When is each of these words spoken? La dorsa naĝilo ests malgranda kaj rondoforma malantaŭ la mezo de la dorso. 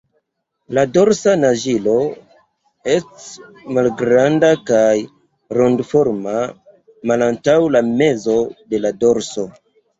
La 0.75 0.83
dorsa 0.93 1.33
naĝilo 1.41 1.93
ests 2.95 3.27
malgranda 3.79 4.51
kaj 4.71 4.81
rondoforma 5.61 6.37
malantaŭ 7.13 7.59
la 7.79 7.87
mezo 7.95 8.43
de 8.75 8.85
la 8.89 8.97
dorso. 9.07 9.51